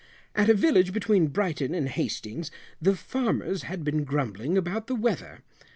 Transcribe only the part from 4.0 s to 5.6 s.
grumbling about the weather.